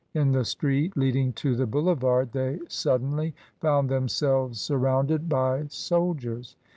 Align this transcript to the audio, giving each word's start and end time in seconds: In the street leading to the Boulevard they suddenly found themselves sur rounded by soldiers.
In 0.15 0.31
the 0.31 0.43
street 0.45 0.97
leading 0.97 1.31
to 1.33 1.55
the 1.55 1.67
Boulevard 1.67 2.31
they 2.31 2.59
suddenly 2.67 3.35
found 3.59 3.87
themselves 3.87 4.59
sur 4.59 4.77
rounded 4.77 5.29
by 5.29 5.67
soldiers. 5.69 6.55